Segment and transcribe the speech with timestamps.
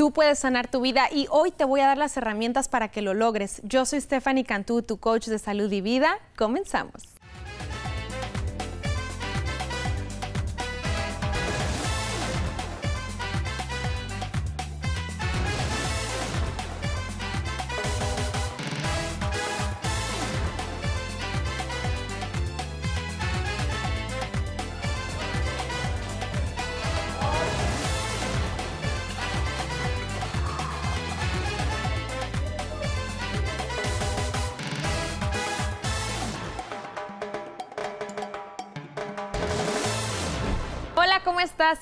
[0.00, 3.02] Tú puedes sanar tu vida y hoy te voy a dar las herramientas para que
[3.02, 3.60] lo logres.
[3.64, 6.16] Yo soy Stephanie Cantú, tu coach de salud y vida.
[6.38, 7.19] Comenzamos.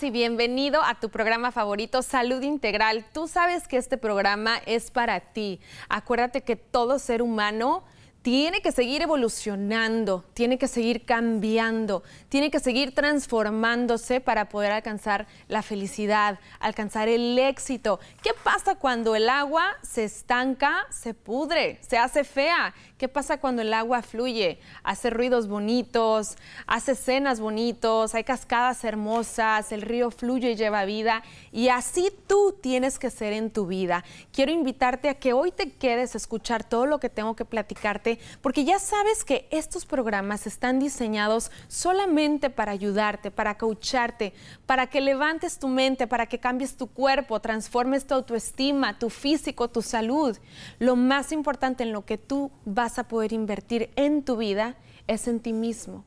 [0.02, 3.06] Y bienvenido a tu programa favorito, Salud Integral.
[3.14, 5.60] Tú sabes que este programa es para ti.
[5.88, 7.84] Acuérdate que todo ser humano
[8.22, 15.26] tiene que seguir evolucionando, tiene que seguir cambiando, tiene que seguir transformándose para poder alcanzar
[15.46, 18.00] la felicidad, alcanzar el éxito.
[18.22, 22.74] ¿Qué pasa cuando el agua se estanca, se pudre, se hace fea?
[22.98, 24.58] ¿Qué pasa cuando el agua fluye?
[24.82, 31.22] Hace ruidos bonitos, hace escenas bonitos, hay cascadas hermosas, el río fluye y lleva vida.
[31.52, 34.04] Y así tú tienes que ser en tu vida.
[34.32, 38.07] Quiero invitarte a que hoy te quedes a escuchar todo lo que tengo que platicarte,
[38.40, 44.32] porque ya sabes que estos programas están diseñados solamente para ayudarte, para coacharte,
[44.66, 49.68] para que levantes tu mente, para que cambies tu cuerpo, transformes tu autoestima, tu físico,
[49.68, 50.36] tu salud.
[50.78, 55.26] Lo más importante en lo que tú vas a poder invertir en tu vida es
[55.26, 56.04] en ti mismo,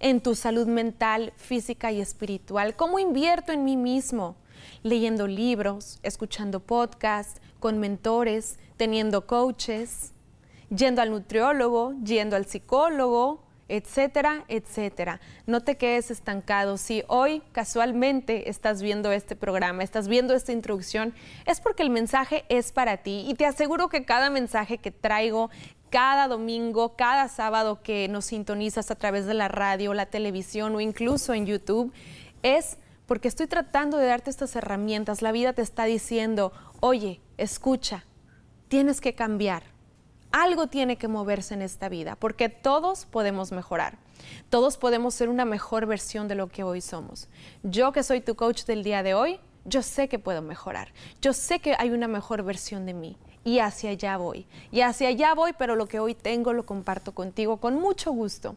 [0.00, 2.76] en tu salud mental, física y espiritual.
[2.76, 4.36] ¿Cómo invierto en mí mismo?
[4.82, 10.12] Leyendo libros, escuchando podcasts, con mentores, teniendo coaches,
[10.74, 15.20] yendo al nutriólogo, yendo al psicólogo, etcétera, etcétera.
[15.46, 16.76] No te quedes estancado.
[16.76, 21.14] Si hoy casualmente estás viendo este programa, estás viendo esta introducción,
[21.46, 25.50] es porque el mensaje es para ti y te aseguro que cada mensaje que traigo,
[25.90, 30.80] cada domingo, cada sábado que nos sintonizas a través de la radio, la televisión o
[30.80, 31.92] incluso en YouTube,
[32.42, 35.22] es porque estoy tratando de darte estas herramientas.
[35.22, 38.04] La vida te está diciendo, oye, escucha,
[38.68, 39.75] tienes que cambiar.
[40.32, 43.98] Algo tiene que moverse en esta vida, porque todos podemos mejorar.
[44.50, 47.28] Todos podemos ser una mejor versión de lo que hoy somos.
[47.62, 50.92] Yo que soy tu coach del día de hoy, yo sé que puedo mejorar.
[51.20, 54.44] Yo sé que hay una mejor versión de mí y hacia allá voy.
[54.72, 58.56] Y hacia allá voy, pero lo que hoy tengo lo comparto contigo con mucho gusto.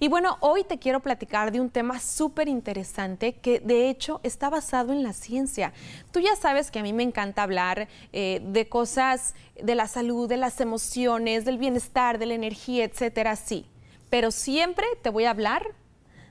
[0.00, 4.48] Y bueno, hoy te quiero platicar de un tema súper interesante que de hecho está
[4.48, 5.74] basado en la ciencia.
[6.10, 10.26] Tú ya sabes que a mí me encanta hablar eh, de cosas de la salud,
[10.26, 13.66] de las emociones, del bienestar, de la energía, etcétera, sí.
[14.08, 15.66] Pero siempre te voy a hablar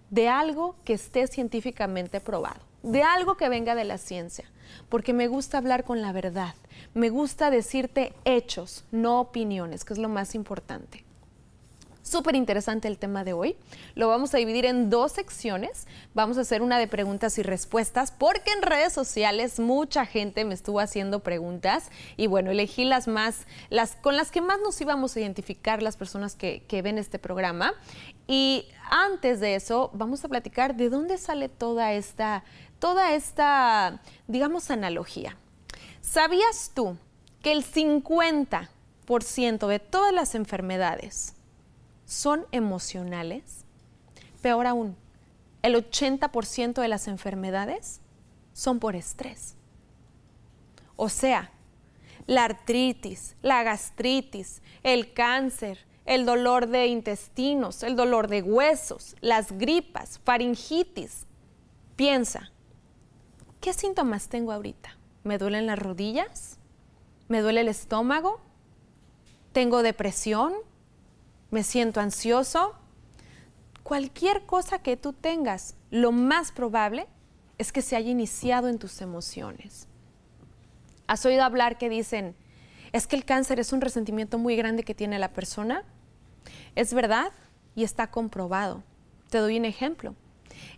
[0.10, 4.46] de algo que esté científicamente probado, de algo que venga de la ciencia,
[4.90, 6.56] porque me gusta hablar con la verdad
[6.94, 11.06] me gusta decirte hechos, no opiniones, que es lo más importante.
[12.02, 13.56] Súper interesante el tema de hoy.
[13.94, 15.86] Lo vamos a dividir en dos secciones.
[16.16, 20.56] Vamos a hacer una de preguntas y respuestas porque en redes sociales mucha gente me
[20.56, 25.16] estuvo haciendo preguntas y bueno, elegí las más, las con las que más nos íbamos
[25.16, 27.74] a identificar las personas que, que ven este programa.
[28.26, 32.44] Y antes de eso, vamos a platicar de dónde sale toda esta,
[32.80, 35.38] toda esta, digamos, analogía.
[36.02, 36.98] ¿Sabías tú
[37.42, 41.36] que el 50% de todas las enfermedades
[42.06, 43.66] son emocionales?
[44.42, 44.96] Peor aún,
[45.62, 48.02] el 80% de las enfermedades
[48.54, 49.56] son por estrés.
[50.96, 51.52] O sea,
[52.26, 59.52] la artritis, la gastritis, el cáncer, el dolor de intestinos, el dolor de huesos, las
[59.52, 61.26] gripas, faringitis.
[61.96, 62.52] Piensa,
[63.60, 65.00] ¿qué síntomas tengo ahorita?
[65.24, 66.58] me duelen las rodillas,
[67.28, 68.40] me duele el estómago,
[69.52, 70.54] tengo depresión,
[71.52, 72.76] me siento ansioso.
[73.84, 77.08] Cualquier cosa que tú tengas, lo más probable
[77.58, 79.88] es que se haya iniciado en tus emociones.
[81.08, 82.36] ¿Has oído hablar que dicen,
[82.92, 85.84] es que el cáncer es un resentimiento muy grande que tiene la persona?
[86.76, 87.32] Es verdad
[87.76, 88.84] y está comprobado.
[89.30, 90.16] Te doy un ejemplo.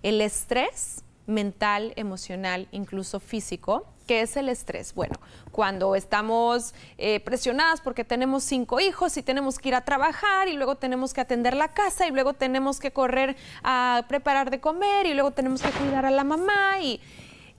[0.04, 4.94] El estrés mental, emocional, incluso físico, ¿Qué es el estrés?
[4.94, 5.16] Bueno,
[5.52, 10.54] cuando estamos eh, presionadas porque tenemos cinco hijos y tenemos que ir a trabajar y
[10.54, 15.06] luego tenemos que atender la casa y luego tenemos que correr a preparar de comer
[15.06, 17.00] y luego tenemos que cuidar a la mamá y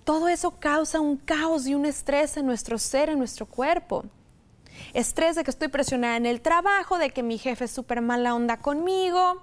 [0.04, 4.04] todo eso causa un caos y un estrés en nuestro ser, en nuestro cuerpo.
[4.94, 8.34] Estrés de que estoy presionada en el trabajo, de que mi jefe es súper mala
[8.34, 9.40] onda conmigo,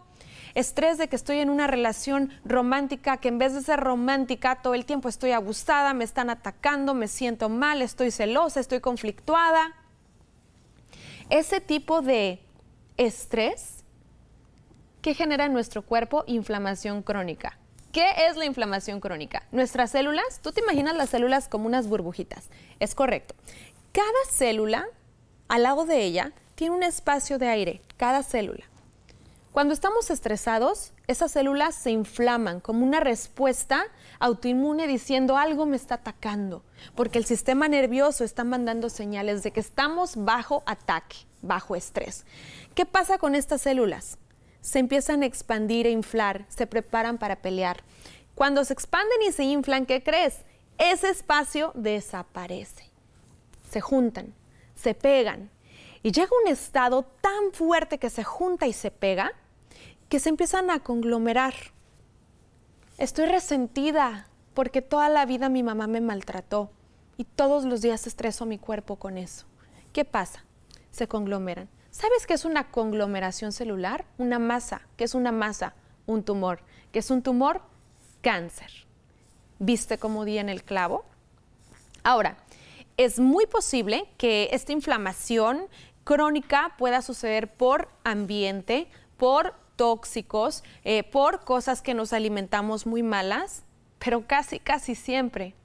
[0.56, 4.74] estrés de que estoy en una relación romántica que en vez de ser romántica todo
[4.74, 9.76] el tiempo estoy abusada, me están atacando, me siento mal, estoy celosa, estoy conflictuada.
[11.30, 12.40] Ese tipo de
[12.98, 13.84] estrés
[15.02, 17.58] que genera en nuestro cuerpo inflamación crónica.
[17.92, 19.44] ¿Qué es la inflamación crónica?
[19.52, 22.50] Nuestras células, tú te imaginas las células como unas burbujitas.
[22.80, 23.34] Es correcto.
[23.92, 24.86] Cada célula,
[25.48, 28.66] al lado de ella, tiene un espacio de aire, cada célula.
[29.52, 33.86] Cuando estamos estresados, esas células se inflaman como una respuesta
[34.20, 36.64] autoinmune diciendo algo me está atacando,
[36.96, 42.26] porque el sistema nervioso está mandando señales de que estamos bajo ataque, bajo estrés.
[42.76, 44.20] ¿Qué pasa con estas células?
[44.62, 47.84] Se empiezan a expandir e inflar, se preparan para pelear.
[48.36, 50.42] Cuando se expanden y se inflan, ¿qué crees?
[50.78, 52.84] Ese espacio desaparece.
[53.72, 54.36] Se juntan,
[54.76, 55.50] se pegan,
[56.04, 59.34] y llega un estado tan fuerte que se junta y se pega
[60.10, 61.54] que se empiezan a conglomerar.
[62.98, 66.72] Estoy resentida porque toda la vida mi mamá me maltrató
[67.16, 69.46] y todos los días estreso mi cuerpo con eso.
[69.94, 70.44] ¿Qué pasa?
[70.92, 71.70] Se conglomeran.
[71.92, 74.06] ¿Sabes qué es una conglomeración celular?
[74.18, 74.82] Una masa.
[74.98, 75.74] ¿Qué es una masa?
[76.08, 76.62] Un tumor.
[76.92, 77.62] ¿Qué es un tumor?
[78.22, 78.72] Cáncer.
[79.60, 81.06] ¿Viste cómo di en el clavo?
[82.04, 82.38] Ahora,
[83.00, 85.68] es muy posible que esta inflamación
[86.04, 93.64] crónica pueda suceder por ambiente, por tóxicos, eh, por cosas que nos alimentamos muy malas,
[94.00, 95.56] pero casi, casi siempre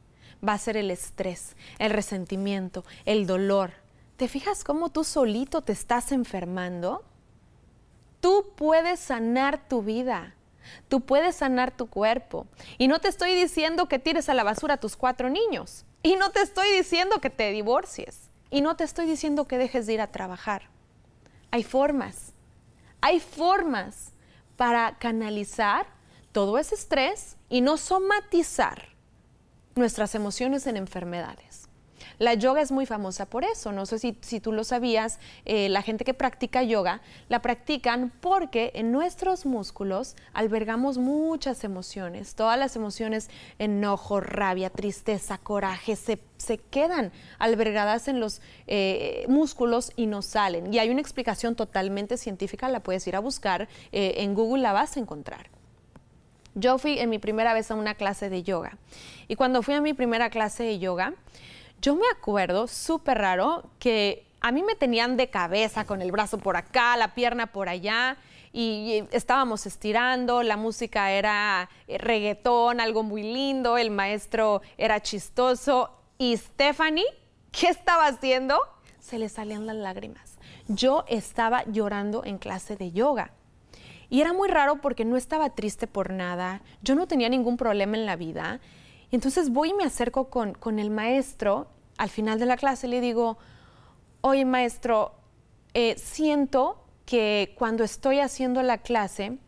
[0.47, 3.73] va a ser el estrés, el resentimiento, el dolor.
[4.17, 7.03] ¿Te fijas cómo tú solito te estás enfermando?
[8.21, 10.37] Tú puedes sanar tu vida.
[10.89, 12.47] Tú puedes sanar tu cuerpo.
[12.79, 15.85] Y no te estoy diciendo que tires a la basura a tus cuatro niños.
[16.05, 18.29] Y no te estoy diciendo que te divorcies.
[18.51, 20.69] Y no te estoy diciendo que dejes de ir a trabajar.
[21.51, 22.35] Hay formas,
[23.01, 24.13] hay formas
[24.57, 25.87] para canalizar
[26.31, 28.91] todo ese estrés y no somatizar
[29.77, 31.54] nuestras emociones en enfermedades.
[32.19, 33.73] La yoga es muy famosa por eso.
[33.73, 38.73] No sé si, tú lo sabías, eh, la gente que practica yoga la practican porque
[38.75, 42.35] en nuestros músculos albergamos muchas emociones.
[42.35, 46.19] Todas las emociones, enojo, rabia, tristeza, coraje, se,
[46.71, 50.73] quedan albergadas en los eh, músculos y no salen.
[50.73, 54.73] Y hay una explicación totalmente científica, la puedes ir a buscar, eh, en Google la
[54.73, 55.49] vas a encontrar.
[56.55, 58.79] Yo fui en mi primera vez a una clase de yoga.
[59.27, 61.15] Y cuando fui a mi primera clase de yoga,
[61.81, 66.39] yo me acuerdo, súper raro, que a mí me tenían de cabeza con el brazo
[66.39, 68.17] por acá, la pierna por allá,
[68.53, 75.91] y estábamos estirando, la música era eh, reggaetón, algo muy lindo, el maestro era chistoso,
[76.19, 77.05] y Stephanie,
[77.51, 78.61] ¿qué estaba haciendo?
[79.01, 80.39] Se le salían las lágrimas.
[80.69, 83.33] Yo estaba llorando en clase de yoga.
[84.09, 87.97] Y era muy raro porque no estaba triste por nada, yo no tenía ningún problema
[87.97, 88.61] en la vida.
[89.15, 93.01] Entonces voy y me acerco con, con el maestro al final de la clase le
[93.01, 93.39] digo,
[94.21, 95.13] oye maestro,
[95.75, 99.39] eh, siento que cuando estoy haciendo la clase,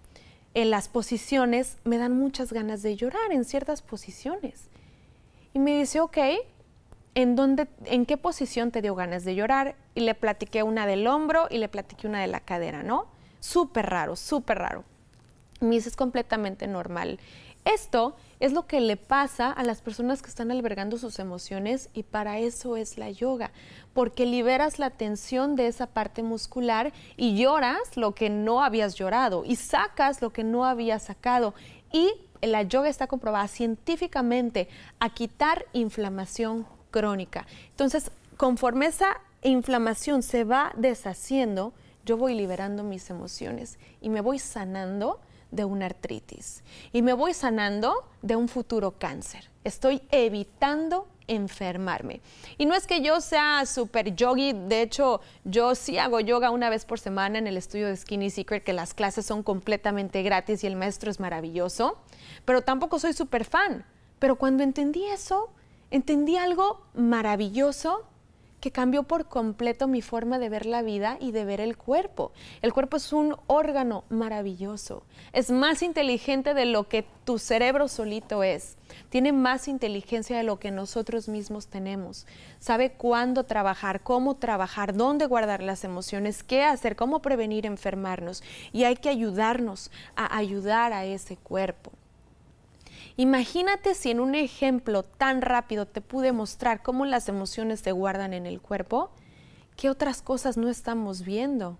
[0.54, 4.68] en las posiciones me dan muchas ganas de llorar en ciertas posiciones.
[5.52, 6.18] Y me dice, ok,
[7.14, 9.76] ¿en, dónde, ¿en qué posición te dio ganas de llorar?
[9.94, 13.06] Y le platiqué una del hombro y le platiqué una de la cadera, ¿no?
[13.40, 14.84] Súper raro, súper raro.
[15.60, 17.18] Me dice, es completamente normal.
[17.64, 22.02] Esto es lo que le pasa a las personas que están albergando sus emociones y
[22.02, 23.50] para eso es la yoga,
[23.94, 29.44] porque liberas la tensión de esa parte muscular y lloras lo que no habías llorado
[29.44, 31.54] y sacas lo que no habías sacado.
[31.92, 32.12] Y
[32.42, 34.68] la yoga está comprobada científicamente
[35.00, 37.46] a quitar inflamación crónica.
[37.70, 41.72] Entonces, conforme esa inflamación se va deshaciendo,
[42.04, 46.62] yo voy liberando mis emociones y me voy sanando de una artritis
[46.92, 49.50] y me voy sanando de un futuro cáncer.
[49.64, 52.20] Estoy evitando enfermarme.
[52.58, 56.70] Y no es que yo sea súper yogi, de hecho yo sí hago yoga una
[56.70, 60.62] vez por semana en el estudio de Skinny Secret, que las clases son completamente gratis
[60.62, 61.98] y el maestro es maravilloso,
[62.44, 63.84] pero tampoco soy súper fan.
[64.18, 65.50] Pero cuando entendí eso,
[65.90, 68.04] entendí algo maravilloso
[68.60, 72.32] que cambió por completo mi forma de ver la vida y de ver el cuerpo.
[72.62, 75.04] El cuerpo es un órgano maravilloso.
[75.32, 78.76] Es más inteligente de lo que tu cerebro solito es.
[79.08, 82.26] Tiene más inteligencia de lo que nosotros mismos tenemos.
[82.58, 88.42] Sabe cuándo trabajar, cómo trabajar, dónde guardar las emociones, qué hacer, cómo prevenir enfermarnos.
[88.72, 91.92] Y hay que ayudarnos a ayudar a ese cuerpo.
[93.18, 98.34] Imagínate si en un ejemplo tan rápido te pude mostrar cómo las emociones se guardan
[98.34, 99.10] en el cuerpo,
[99.74, 101.78] qué otras cosas no estamos viendo,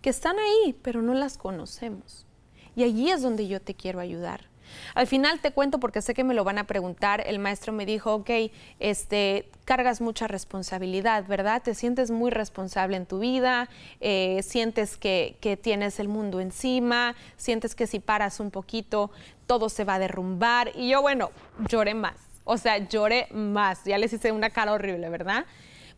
[0.00, 2.26] que están ahí, pero no las conocemos.
[2.74, 4.48] Y allí es donde yo te quiero ayudar.
[4.94, 7.22] Al final te cuento porque sé que me lo van a preguntar.
[7.26, 8.30] El maestro me dijo, ok,
[8.78, 11.62] este, cargas mucha responsabilidad, ¿verdad?
[11.62, 13.68] Te sientes muy responsable en tu vida,
[14.00, 19.10] eh, sientes que, que tienes el mundo encima, sientes que si paras un poquito
[19.46, 20.70] todo se va a derrumbar.
[20.76, 21.30] Y yo, bueno,
[21.68, 22.14] lloré más.
[22.44, 23.82] O sea, lloré más.
[23.84, 25.44] Ya les hice una cara horrible, ¿verdad?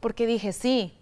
[0.00, 0.94] Porque dije, sí,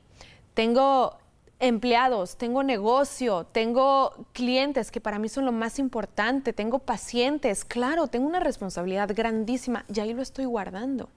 [0.54, 1.19] tengo
[1.60, 8.08] empleados, tengo negocio, tengo clientes que para mí son lo más importante, tengo pacientes, claro,
[8.08, 11.10] tengo una responsabilidad grandísima y ahí lo estoy guardando.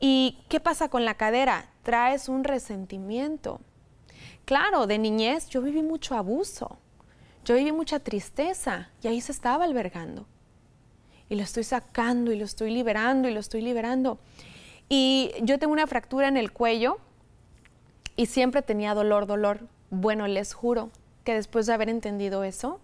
[0.00, 1.70] ¿Y qué pasa con la cadera?
[1.84, 3.60] Traes un resentimiento.
[4.44, 6.76] Claro, de niñez yo viví mucho abuso,
[7.44, 10.26] yo viví mucha tristeza y ahí se estaba albergando.
[11.28, 14.18] Y lo estoy sacando y lo estoy liberando y lo estoy liberando.
[14.88, 16.98] Y yo tengo una fractura en el cuello
[18.16, 19.60] y siempre tenía dolor, dolor.
[19.90, 20.90] Bueno, les juro
[21.24, 22.80] que después de haber entendido eso,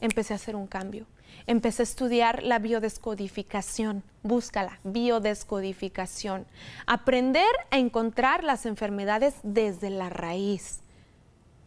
[0.00, 1.06] empecé a hacer un cambio.
[1.46, 4.02] Empecé a estudiar la biodescodificación.
[4.22, 6.46] Búscala, biodescodificación.
[6.86, 10.80] Aprender a encontrar las enfermedades desde la raíz,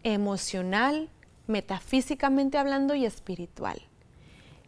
[0.03, 1.09] emocional,
[1.47, 3.81] metafísicamente hablando y espiritual.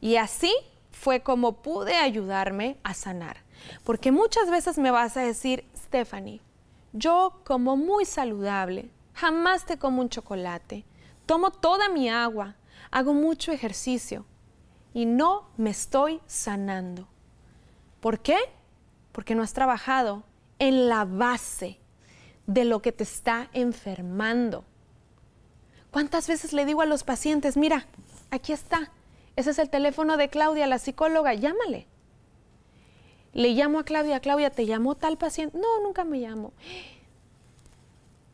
[0.01, 0.53] Y así
[0.91, 3.37] fue como pude ayudarme a sanar.
[3.83, 6.41] Porque muchas veces me vas a decir, Stephanie,
[6.97, 10.85] yo como muy saludable, jamás te como un chocolate,
[11.25, 12.55] tomo toda mi agua,
[12.91, 14.25] hago mucho ejercicio
[14.93, 17.07] y no me estoy sanando.
[17.99, 18.37] ¿Por qué?
[19.11, 20.23] Porque no has trabajado
[20.59, 21.79] en la base
[22.45, 24.63] de lo que te está enfermando.
[25.91, 27.87] ¿Cuántas veces le digo a los pacientes, mira,
[28.31, 28.91] aquí está,
[29.35, 31.87] ese es el teléfono de Claudia, la psicóloga, llámale?
[33.37, 35.55] Le llamo a Claudia, Claudia, ¿te llamó tal paciente?
[35.59, 36.53] No, nunca me llamo.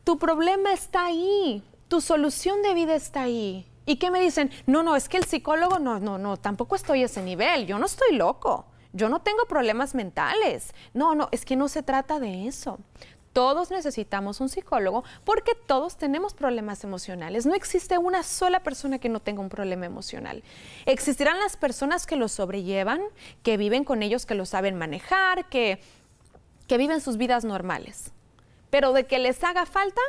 [0.02, 3.66] Tu problema está ahí, tu solución de vida está ahí.
[3.84, 4.50] ¿Y qué me dicen?
[4.66, 7.78] No, no, es que el psicólogo, no, no, no, tampoco estoy a ese nivel, yo
[7.78, 10.72] no estoy loco, yo no tengo problemas mentales.
[10.94, 12.78] No, no, es que no se trata de eso.
[13.34, 17.46] Todos necesitamos un psicólogo porque todos tenemos problemas emocionales.
[17.46, 20.44] No existe una sola persona que no tenga un problema emocional.
[20.86, 23.00] Existirán las personas que lo sobrellevan,
[23.42, 25.80] que viven con ellos, que lo saben manejar, que,
[26.68, 28.12] que viven sus vidas normales.
[28.70, 30.00] Pero de que les haga falta,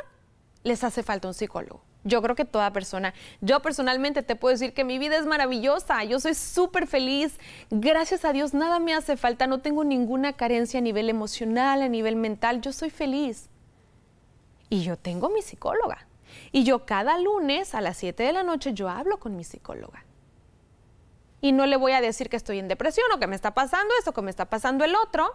[0.62, 1.85] les hace falta un psicólogo.
[2.06, 6.04] Yo creo que toda persona, yo personalmente te puedo decir que mi vida es maravillosa,
[6.04, 10.78] yo soy súper feliz, gracias a Dios nada me hace falta, no tengo ninguna carencia
[10.78, 13.48] a nivel emocional, a nivel mental, yo soy feliz.
[14.70, 16.06] Y yo tengo mi psicóloga.
[16.52, 20.04] Y yo cada lunes a las 7 de la noche yo hablo con mi psicóloga.
[21.40, 23.92] Y no le voy a decir que estoy en depresión o que me está pasando
[23.98, 25.34] esto, que me está pasando el otro,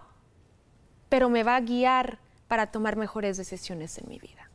[1.10, 4.51] pero me va a guiar para tomar mejores decisiones en mi vida.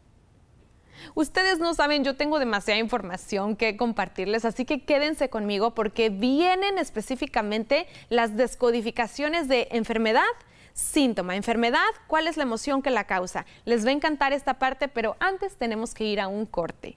[1.15, 6.79] Ustedes no saben, yo tengo demasiada información que compartirles, así que quédense conmigo porque vienen
[6.79, 10.25] específicamente las descodificaciones de enfermedad,
[10.73, 13.47] síntoma, enfermedad, cuál es la emoción que la causa.
[13.65, 16.97] Les va a encantar esta parte, pero antes tenemos que ir a un corte.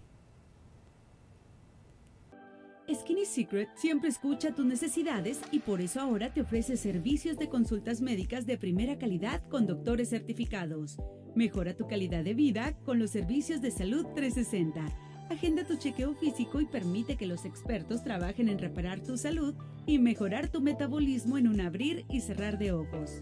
[2.93, 8.01] Skinny Secret siempre escucha tus necesidades y por eso ahora te ofrece servicios de consultas
[8.01, 10.98] médicas de primera calidad con doctores certificados.
[11.36, 14.86] Mejora tu calidad de vida con los servicios de salud 360.
[15.29, 19.53] Agenda tu chequeo físico y permite que los expertos trabajen en reparar tu salud
[19.86, 23.22] y mejorar tu metabolismo en un abrir y cerrar de ojos.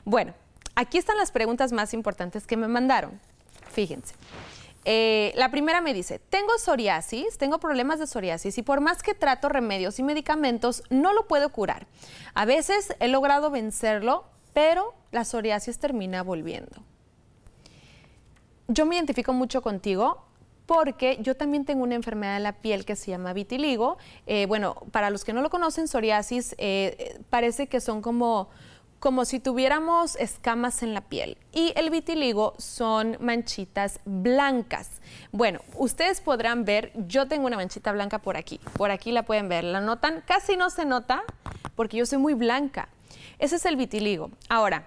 [0.05, 0.35] Bueno,
[0.79, 3.19] Aquí están las preguntas más importantes que me mandaron.
[3.73, 4.15] Fíjense.
[4.85, 9.13] Eh, la primera me dice, tengo psoriasis, tengo problemas de psoriasis y por más que
[9.13, 11.89] trato remedios y medicamentos, no lo puedo curar.
[12.33, 16.85] A veces he logrado vencerlo, pero la psoriasis termina volviendo.
[18.69, 20.23] Yo me identifico mucho contigo
[20.67, 23.99] porque yo también tengo una enfermedad de la piel que se llama vitiligo.
[24.29, 28.49] Eh, bueno, para los que no lo conocen, psoriasis eh, parece que son como
[28.99, 31.39] como si tuviéramos escamas en la piel.
[31.53, 35.01] Y el vitiligo son manchitas blancas.
[35.33, 38.61] Bueno, ustedes podrán ver, yo tengo una manchita blanca por aquí.
[38.75, 39.65] Por aquí la pueden ver.
[39.65, 40.23] ¿La notan?
[40.27, 41.23] Casi no se nota
[41.77, 42.89] porque yo soy muy blanca.
[43.39, 44.31] Ese es el vitiligo.
[44.49, 44.87] Ahora,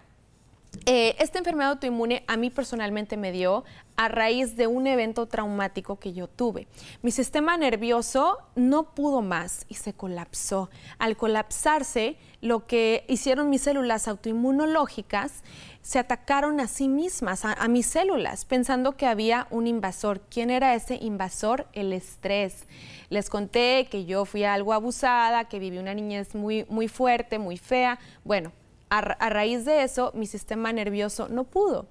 [0.86, 3.66] eh, esta enfermedad autoinmune a mí personalmente me dio
[3.98, 6.68] a raíz de un evento traumático que yo tuve.
[7.02, 10.70] Mi sistema nervioso no pudo más y se colapsó.
[10.98, 15.44] Al colapsarse, lo que hicieron mis células autoinmunológicas
[15.82, 20.22] se atacaron a sí mismas, a, mis células, pensando que había un invasor.
[20.22, 21.68] ¿Quién era ese invasor?
[21.74, 22.66] El estrés.
[23.10, 27.58] Les conté que yo fui algo abusada, que viví una niñez muy, muy fuerte, muy
[27.58, 28.00] fea.
[28.24, 28.52] Bueno,
[28.92, 31.86] a, raíz de eso, mi sistema nervioso no pudo.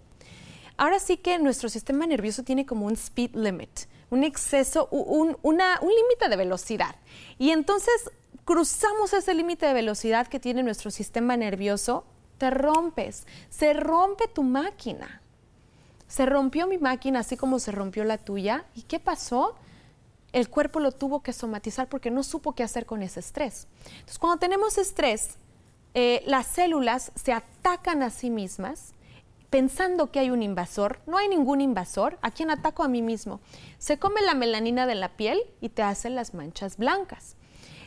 [0.76, 3.70] Ahora sí que nuestro sistema nervioso tiene como un speed limit,
[4.10, 6.94] un exceso, un, un límite de velocidad.
[7.38, 8.10] Y entonces
[8.44, 12.04] cruzamos ese límite de velocidad que tiene nuestro sistema nervioso,
[12.36, 15.22] te rompes, se rompe tu máquina.
[16.06, 18.66] Se rompió mi máquina así como se rompió la tuya.
[18.74, 19.54] ¿Y qué pasó?
[20.32, 23.68] El cuerpo lo tuvo que somatizar porque no supo qué hacer con ese estrés.
[23.86, 25.38] Entonces, cuando tenemos estrés,
[25.94, 28.94] eh, las células se atacan a sí mismas
[29.50, 31.00] pensando que hay un invasor.
[31.06, 32.18] No hay ningún invasor.
[32.22, 32.84] ¿A quién ataco?
[32.84, 33.40] A mí mismo.
[33.78, 37.36] Se come la melanina de la piel y te hacen las manchas blancas.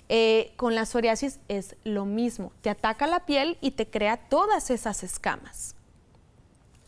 [0.10, 2.52] Eh, con la psoriasis es lo mismo.
[2.62, 5.76] Te ataca la piel y te crea todas esas escamas.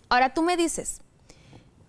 [0.09, 1.01] Ahora tú me dices,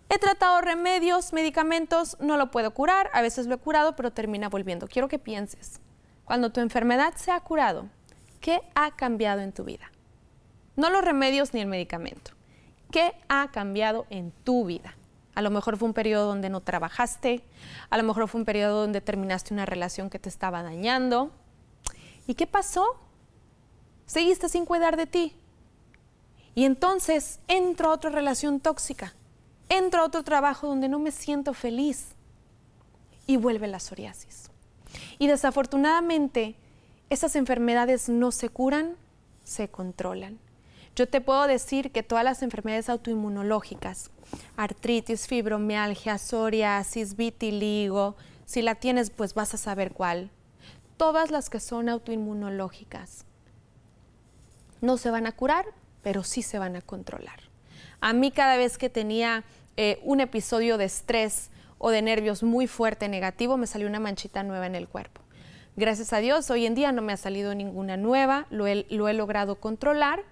[0.09, 4.49] he tratado remedios, medicamentos, no lo puedo curar, a veces lo he curado, pero termina
[4.49, 4.87] volviendo.
[4.87, 5.81] Quiero que pienses,
[6.25, 7.89] cuando tu enfermedad se ha curado,
[8.41, 9.91] ¿Qué ha cambiado en tu vida?
[10.77, 12.33] No los remedios ni el medicamento.
[12.91, 14.97] ¿Qué ha cambiado en tu vida?
[15.35, 17.43] A lo mejor fue un periodo donde no trabajaste,
[17.91, 21.31] a lo mejor fue un periodo donde terminaste una relación que te estaba dañando.
[22.27, 22.85] ¿Y qué pasó?
[24.07, 25.37] Seguiste sin cuidar de ti.
[26.55, 29.15] Y entonces entro a otra relación tóxica,
[29.69, 32.15] entro a otro trabajo donde no me siento feliz
[33.27, 34.51] y vuelve la psoriasis.
[35.19, 36.57] Y desafortunadamente
[37.09, 38.97] esas enfermedades no se curan,
[39.45, 40.39] se controlan.
[40.97, 44.11] Yo te puedo decir que todas las enfermedades autoinmunológicas,
[44.57, 48.17] artritis, fibromialgia, psoriasis, vitiligo,
[48.47, 50.31] si la tienes, pues vas a saber cuál.
[50.97, 53.27] Todas las que son autoinmunológicas
[54.81, 55.67] no se van a curar,
[56.03, 57.41] pero sí se van a controlar.
[58.01, 59.45] A mí cada vez que tenía
[59.77, 64.43] eh, un episodio de estrés o de nervios muy fuerte negativo, me salió una manchita
[64.43, 65.26] nueva en el cuerpo.
[65.79, 69.57] Gracias a Dios, hoy en día no me ha salido ninguna nueva, lo he, logrado
[69.57, 70.23] controlar,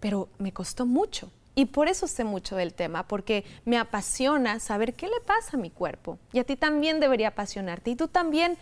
[0.00, 1.30] pero me costó mucho.
[1.54, 5.60] Y por eso sé mucho del tema, porque me apasiona saber qué le pasa a
[5.60, 6.18] mi cuerpo.
[6.34, 7.90] Y a ti también debería apasionarte.
[7.90, 8.58] Y tú también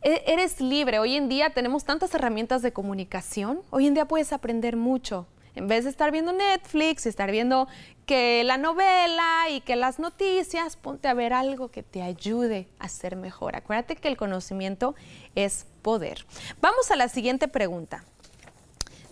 [0.00, 0.98] e, eres libre.
[0.98, 3.60] Hoy en día tenemos tantas herramientas de comunicación.
[3.68, 5.26] Hoy en día puedes aprender mucho.
[5.54, 7.68] En vez de estar viendo Netflix, estar viendo
[8.06, 12.88] que la novela y que las noticias, ponte a ver algo que te ayude a
[12.88, 13.54] ser mejor.
[13.54, 14.94] Acuérdate que el conocimiento
[15.34, 16.24] es poder.
[16.60, 18.04] Vamos a la siguiente pregunta.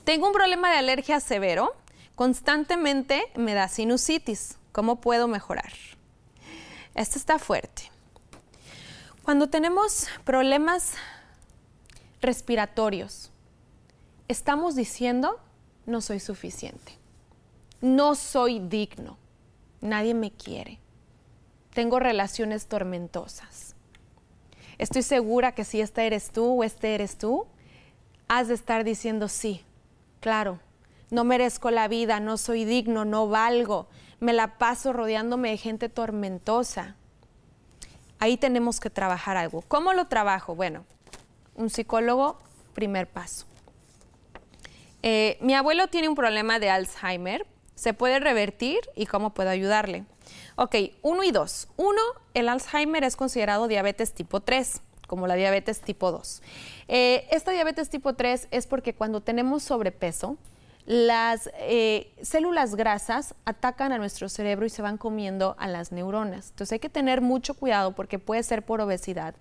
[0.05, 1.75] Tengo un problema de alergia severo.
[2.15, 4.57] Constantemente me da sinusitis.
[4.73, 5.73] ¿Cómo puedo mejorar?
[6.95, 7.91] Esto está fuerte.
[9.23, 10.95] Cuando tenemos problemas
[12.21, 13.31] respiratorios,
[14.29, 15.39] estamos diciendo
[15.91, 16.93] no soy suficiente.
[17.81, 19.19] No soy digno.
[19.81, 20.79] Nadie me quiere.
[21.75, 23.75] Tengo relaciones tormentosas.
[24.79, 27.47] Estoy segura que si este eres tú o este eres tú,
[28.29, 29.65] has de estar diciendo sí,
[30.21, 30.61] claro,
[31.11, 33.89] no merezco la vida, no soy digno, no valgo,
[34.21, 36.97] me la paso rodeándome de gente tormentosa.
[38.19, 39.63] Ahí tenemos que trabajar algo.
[39.63, 40.55] ¿Cómo lo trabajo?
[40.55, 40.85] Bueno,
[41.57, 42.39] un psicólogo,
[42.75, 43.50] primer paso.
[45.03, 47.47] Eh, mi abuelo tiene un problema de Alzheimer.
[47.75, 50.05] ¿Se puede revertir y cómo puedo ayudarle?
[50.57, 51.69] Ok, uno y dos.
[51.77, 52.03] Uno,
[52.35, 56.41] el Alzheimer es considerado diabetes tipo 3 como la diabetes tipo 2.
[56.87, 60.37] Eh, esta diabetes tipo 3 es porque cuando tenemos sobrepeso,
[60.87, 66.51] las eh, células grasas atacan a nuestro cerebro y se van comiendo a las neuronas.
[66.51, 69.35] Entonces hay que tener mucho cuidado porque puede ser por obesidad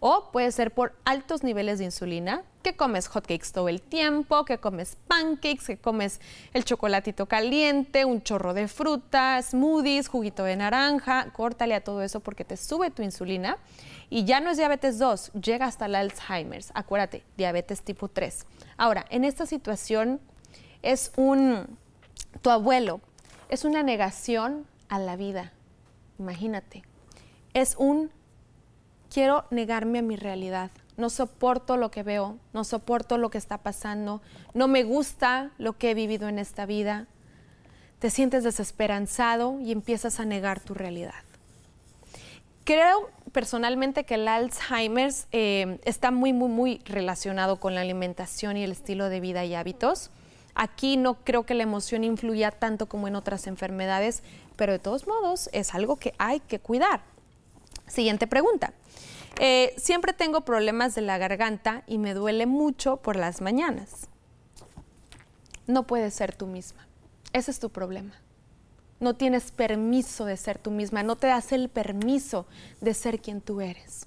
[0.00, 4.58] o puede ser por altos niveles de insulina, que comes hotcakes todo el tiempo, que
[4.58, 6.20] comes pancakes, que comes
[6.52, 12.20] el chocolatito caliente, un chorro de frutas, smoothies, juguito de naranja, córtale a todo eso
[12.20, 13.58] porque te sube tu insulina
[14.10, 16.70] y ya no es diabetes 2, llega hasta el Alzheimer's.
[16.74, 18.46] Acuérdate, diabetes tipo 3.
[18.76, 20.20] Ahora, en esta situación
[20.82, 21.76] es un,
[22.40, 23.00] tu abuelo,
[23.48, 25.52] es una negación a la vida.
[26.18, 26.82] Imagínate.
[27.54, 28.10] Es un,
[29.12, 30.70] quiero negarme a mi realidad.
[30.96, 34.20] No soporto lo que veo, no soporto lo que está pasando,
[34.54, 37.06] no me gusta lo que he vivido en esta vida.
[38.00, 41.14] Te sientes desesperanzado y empiezas a negar tu realidad.
[42.64, 48.64] Creo personalmente que el Alzheimer eh, está muy, muy, muy relacionado con la alimentación y
[48.64, 50.10] el estilo de vida y hábitos.
[50.54, 54.22] Aquí no creo que la emoción influya tanto como en otras enfermedades,
[54.56, 57.00] pero de todos modos es algo que hay que cuidar.
[57.88, 58.72] Siguiente pregunta.
[59.40, 64.08] Eh, siempre tengo problemas de la garganta y me duele mucho por las mañanas.
[65.66, 66.86] No puedes ser tú misma.
[67.32, 68.14] Ese es tu problema
[69.00, 72.46] no tienes permiso de ser tú misma, no te das el permiso
[72.80, 74.06] de ser quien tú eres.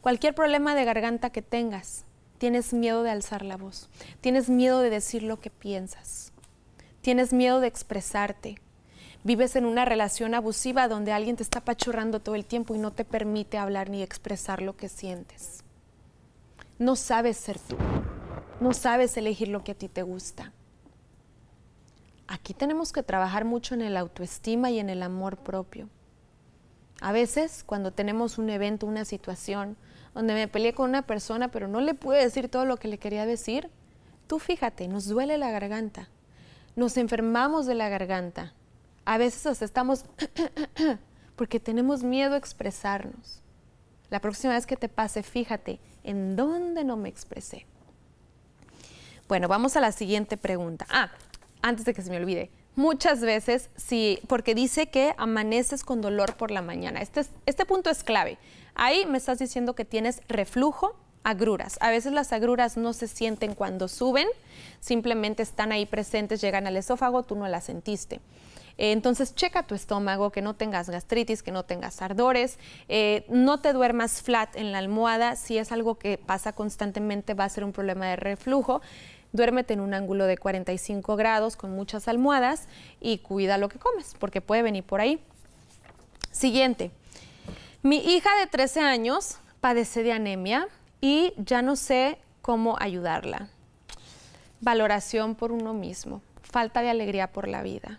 [0.00, 2.04] Cualquier problema de garganta que tengas,
[2.38, 3.88] tienes miedo de alzar la voz,
[4.20, 6.32] tienes miedo de decir lo que piensas,
[7.00, 8.60] tienes miedo de expresarte.
[9.24, 12.90] Vives en una relación abusiva donde alguien te está pachurrando todo el tiempo y no
[12.90, 15.62] te permite hablar ni expresar lo que sientes.
[16.78, 17.76] No sabes ser tú,
[18.60, 20.52] no sabes elegir lo que a ti te gusta
[22.32, 25.88] aquí tenemos que trabajar mucho en el autoestima y en el amor propio.
[27.02, 29.76] A veces, cuando tenemos un evento, una situación,
[30.14, 32.98] donde me peleé con una persona, pero no le pude decir todo lo que le
[32.98, 33.70] quería decir,
[34.26, 36.08] tú fíjate, nos duele la garganta,
[36.74, 38.54] nos enfermamos de la garganta.
[39.04, 40.04] A veces hasta estamos
[41.36, 43.40] porque tenemos miedo a expresarnos.
[44.10, 47.66] La próxima vez que te pase, fíjate en dónde no me expresé.
[49.28, 50.86] Bueno, vamos a la siguiente pregunta.
[50.90, 51.10] Ah,
[51.62, 56.36] antes de que se me olvide, muchas veces, sí, porque dice que amaneces con dolor
[56.36, 57.00] por la mañana.
[57.00, 58.38] Este, este punto es clave.
[58.74, 61.78] Ahí me estás diciendo que tienes reflujo, agruras.
[61.80, 64.26] A veces las agruras no se sienten cuando suben,
[64.80, 68.20] simplemente están ahí presentes, llegan al esófago, tú no las sentiste.
[68.78, 72.58] Eh, entonces, checa tu estómago, que no tengas gastritis, que no tengas ardores,
[72.88, 75.36] eh, no te duermas flat en la almohada.
[75.36, 78.80] Si es algo que pasa constantemente, va a ser un problema de reflujo
[79.32, 82.68] duérmete en un ángulo de 45 grados con muchas almohadas
[83.00, 85.22] y cuida lo que comes, porque puede venir por ahí.
[86.30, 86.90] Siguiente,
[87.82, 90.68] mi hija de 13 años padece de anemia
[91.00, 93.48] y ya no sé cómo ayudarla.
[94.60, 97.98] Valoración por uno mismo, falta de alegría por la vida.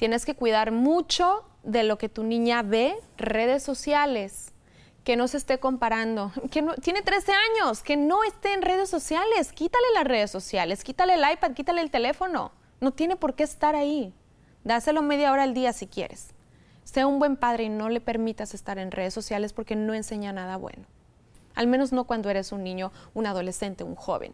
[0.00, 4.54] Tienes que cuidar mucho de lo que tu niña ve, redes sociales,
[5.04, 9.52] que no se esté comparando, que tiene 13 años, que no esté en redes sociales,
[9.52, 13.74] quítale las redes sociales, quítale el iPad, quítale el teléfono, no tiene por qué estar
[13.74, 14.14] ahí.
[14.64, 16.30] Dáselo media hora al día si quieres.
[16.84, 20.32] Sea un buen padre y no le permitas estar en redes sociales porque no enseña
[20.32, 20.86] nada bueno.
[21.54, 24.32] Al menos no cuando eres un niño, un adolescente, un joven.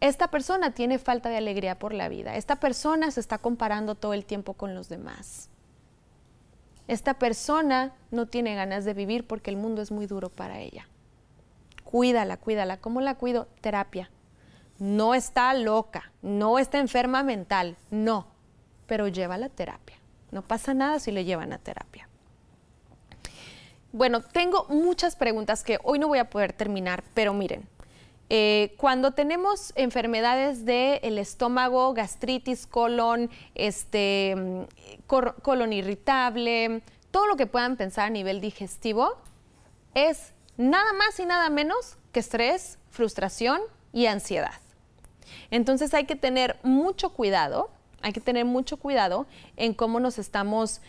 [0.00, 2.36] Esta persona tiene falta de alegría por la vida.
[2.36, 5.50] Esta persona se está comparando todo el tiempo con los demás
[6.90, 10.88] esta persona no tiene ganas de vivir porque el mundo es muy duro para ella.
[11.84, 12.78] Cuídala, cuídala.
[12.78, 13.46] ¿Cómo la cuido?
[13.60, 14.10] Terapia.
[14.80, 18.26] No está loca, no está enferma mental, no,
[18.88, 19.98] pero lleva la terapia.
[20.32, 22.08] No pasa nada si le llevan a terapia.
[23.92, 27.68] Bueno, tengo muchas preguntas que hoy no voy a poder terminar, pero miren,
[28.32, 34.62] eh, cuando tenemos enfermedades del estómago, gastritis, colon, este, mm,
[35.42, 39.16] colon irritable, todo lo que puedan pensar a nivel digestivo,
[39.94, 43.60] es nada más y nada menos que estrés, frustración
[43.92, 44.54] y ansiedad.
[45.50, 50.82] Entonces hay que tener mucho cuidado, hay que tener mucho cuidado en cómo nos estamos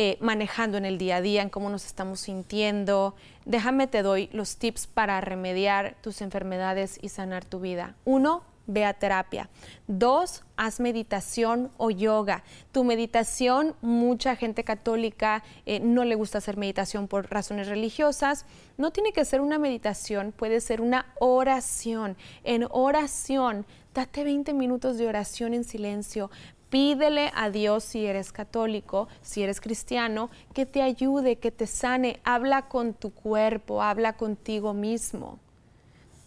[0.00, 3.16] eh, manejando en el día a día, en cómo nos estamos sintiendo.
[3.46, 7.96] Déjame te doy los tips para remediar tus enfermedades y sanar tu vida.
[8.04, 9.50] Uno, ve a terapia.
[9.88, 12.44] Dos, haz meditación o yoga.
[12.70, 18.46] Tu meditación, mucha gente católica eh, no le gusta hacer meditación por razones religiosas.
[18.76, 22.16] No tiene que ser una meditación, puede ser una oración.
[22.44, 26.30] En oración, date 20 minutos de oración en silencio
[26.70, 32.20] Pídele a Dios si eres católico, si eres cristiano, que te ayude, que te sane.
[32.24, 35.38] Habla con tu cuerpo, habla contigo mismo.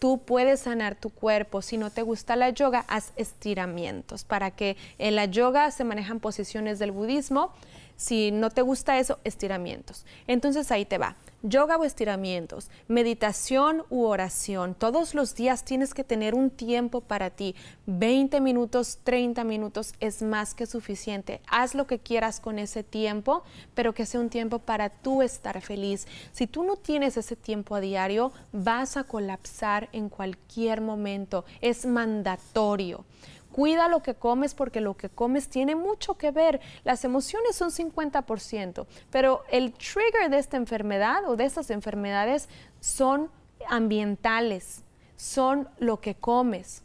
[0.00, 1.62] Tú puedes sanar tu cuerpo.
[1.62, 4.24] Si no te gusta la yoga, haz estiramientos.
[4.24, 7.52] Para que en la yoga se manejan posiciones del budismo.
[7.96, 10.04] Si no te gusta eso, estiramientos.
[10.26, 14.74] Entonces ahí te va yoga o estiramientos, meditación u oración.
[14.74, 17.54] Todos los días tienes que tener un tiempo para ti.
[17.86, 21.40] 20 minutos, 30 minutos es más que suficiente.
[21.48, 23.42] Haz lo que quieras con ese tiempo,
[23.74, 26.06] pero que sea un tiempo para tú estar feliz.
[26.32, 31.44] Si tú no tienes ese tiempo a diario, vas a colapsar en cualquier momento.
[31.60, 33.04] Es mandatorio.
[33.52, 36.60] Cuida lo que comes porque lo que comes tiene mucho que ver.
[36.84, 42.48] Las emociones son 50%, pero el trigger de esta enfermedad o de estas enfermedades
[42.80, 43.30] son
[43.68, 44.82] ambientales,
[45.16, 46.82] son lo que comes.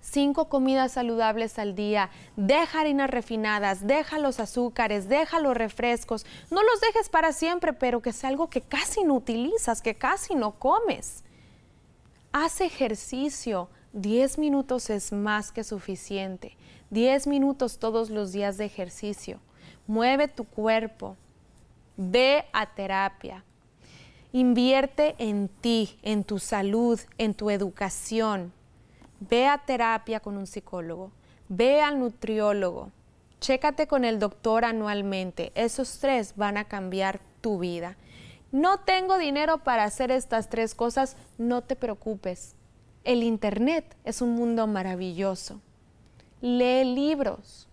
[0.00, 6.24] Cinco comidas saludables al día, deja harinas refinadas, deja los azúcares, deja los refrescos.
[6.50, 10.36] No los dejes para siempre, pero que sea algo que casi no utilizas, que casi
[10.36, 11.24] no comes.
[12.32, 16.54] Haz ejercicio, 10 minutos es más que suficiente.
[16.90, 19.40] 10 minutos todos los días de ejercicio.
[19.86, 21.16] Mueve tu cuerpo.
[21.96, 23.42] Ve a terapia.
[24.32, 28.52] Invierte en ti, en tu salud, en tu educación.
[29.18, 31.10] Ve a terapia con un psicólogo.
[31.48, 32.90] Ve al nutriólogo.
[33.40, 35.52] Chécate con el doctor anualmente.
[35.54, 37.96] Esos tres van a cambiar tu vida.
[38.52, 41.16] No tengo dinero para hacer estas tres cosas.
[41.38, 42.55] No te preocupes
[43.06, 45.60] el Internet es un mundo maravilloso.
[46.40, 47.68] Lee libros,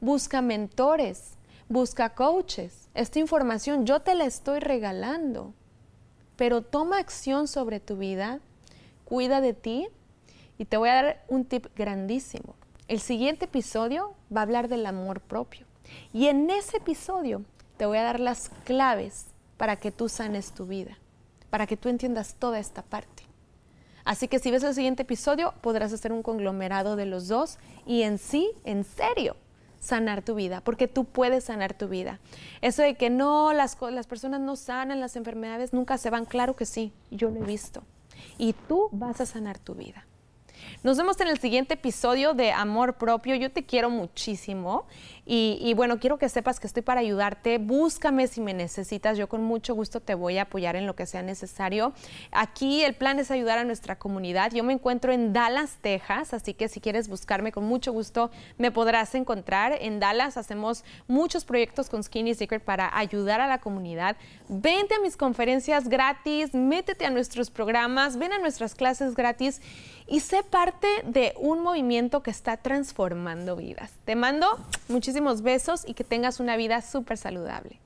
[0.00, 1.34] busca mentores,
[1.68, 2.88] busca coaches.
[2.92, 5.54] Esta información yo te la estoy regalando,
[6.34, 8.40] pero toma acción sobre tu vida,
[9.04, 9.86] cuida de ti
[10.58, 12.56] y te voy a dar un tip grandísimo.
[12.88, 15.64] El siguiente episodio va a hablar del amor propio
[16.12, 17.42] y en ese episodio
[17.76, 19.26] te voy a dar las claves
[19.58, 20.98] para que tú sanes tu vida,
[21.50, 23.31] para que tú entiendas toda esta parte.
[24.04, 28.02] Así que si ves el siguiente episodio, podrás hacer un conglomerado de los dos y
[28.02, 29.36] en sí, en serio,
[29.78, 32.20] sanar tu vida, porque tú puedes sanar tu vida.
[32.60, 36.54] Eso de que no, las, las personas no sanan las enfermedades, nunca se van, claro
[36.54, 37.82] que sí, yo lo he visto.
[38.38, 40.06] Y tú vas a sanar tu vida.
[40.82, 43.34] Nos vemos en el siguiente episodio de Amor Propio.
[43.36, 44.86] Yo te quiero muchísimo
[45.24, 47.58] y, bueno, quiero que sepas que estoy para ayudarte.
[47.58, 49.16] Búscame si me necesitas.
[49.16, 51.92] Yo con mucho gusto te voy a apoyar en lo que sea necesario.
[52.32, 54.52] Aquí el plan es ayudar a nuestra comunidad.
[54.52, 58.72] Yo me encuentro en Dallas, Texas, así que si quieres buscarme con mucho gusto me
[58.72, 59.76] podrás encontrar.
[59.80, 64.16] En Dallas hacemos muchos proyectos con Skinny Secret para ayudar a la comunidad.
[64.48, 69.60] Vente a mis conferencias gratis, métete a nuestros programas, ven a nuestras clases gratis
[70.06, 73.90] y sé parte de un movimiento que está transformando vidas.
[74.04, 74.46] Te mando
[74.86, 77.81] muchísimos besos y que tengas una vida súper saludable.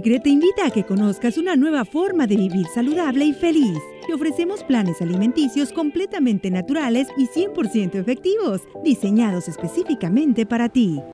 [0.00, 3.78] Secret te invita a que conozcas una nueva forma de vivir saludable y feliz.
[4.06, 11.02] Te ofrecemos planes alimenticios completamente naturales y 100% efectivos, diseñados específicamente para ti.